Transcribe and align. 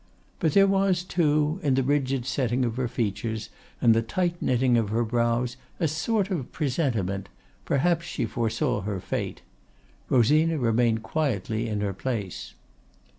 But 0.39 0.53
there 0.53 0.65
was, 0.65 1.03
too, 1.03 1.59
in 1.61 1.75
the 1.75 1.83
rigid 1.83 2.25
setting 2.25 2.65
of 2.65 2.75
her 2.77 2.87
features 2.87 3.49
and 3.79 3.93
the 3.93 4.01
tight 4.01 4.41
knitting 4.41 4.75
of 4.75 4.89
her 4.89 5.03
brows 5.05 5.57
a 5.79 5.87
sort 5.87 6.31
of 6.31 6.51
presentiment; 6.51 7.29
perhaps 7.65 8.07
she 8.07 8.25
foresaw 8.25 8.81
her 8.81 8.99
fate. 8.99 9.43
Rosina 10.09 10.57
remained 10.57 11.03
quietly 11.03 11.67
in 11.69 11.81
her 11.81 11.93
place. 11.93 12.55